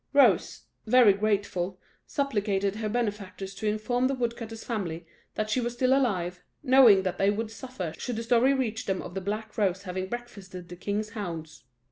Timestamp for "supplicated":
2.07-2.77